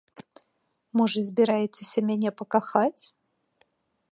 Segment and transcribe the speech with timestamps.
[1.01, 3.03] Можа, збіраецеся мяне пакахаць?